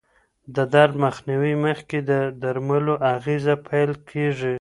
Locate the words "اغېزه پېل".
3.13-3.91